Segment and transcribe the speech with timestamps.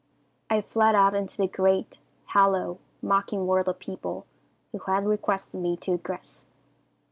[0.49, 1.99] "I fled out into the great,
[2.29, 4.25] hollow, mocking world of people
[4.71, 6.45] who had requested me to aggress.